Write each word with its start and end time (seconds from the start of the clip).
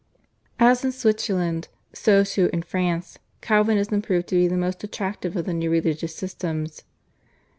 As 0.57 0.83
in 0.83 0.91
Switzerland, 0.93 1.67
so 1.93 2.23
too 2.23 2.49
in 2.51 2.63
France 2.63 3.19
Calvinism 3.41 4.01
proved 4.01 4.29
to 4.29 4.35
be 4.35 4.47
the 4.47 4.57
most 4.57 4.83
attractive 4.83 5.35
of 5.35 5.45
the 5.45 5.53
new 5.53 5.69
religious 5.69 6.15
systems. 6.15 6.81